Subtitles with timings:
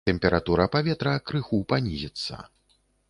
[0.09, 2.41] Тэмпература паветра крыху панізіцца.